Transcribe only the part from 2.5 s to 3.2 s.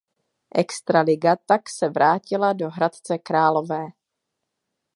do Hradce